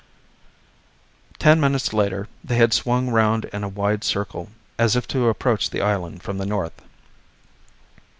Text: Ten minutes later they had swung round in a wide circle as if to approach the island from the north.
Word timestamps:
Ten 1.37 1.59
minutes 1.59 1.93
later 1.93 2.27
they 2.43 2.55
had 2.55 2.73
swung 2.73 3.11
round 3.11 3.45
in 3.45 3.63
a 3.63 3.69
wide 3.69 4.03
circle 4.03 4.49
as 4.79 4.95
if 4.95 5.07
to 5.09 5.29
approach 5.29 5.69
the 5.69 5.83
island 5.83 6.23
from 6.23 6.39
the 6.39 6.45
north. 6.47 6.81